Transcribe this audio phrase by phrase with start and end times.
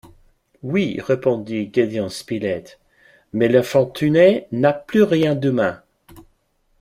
[0.63, 2.79] Oui, répondit Gédéon Spilett,
[3.33, 5.83] mais l’infortuné n’a plus rien d’humain!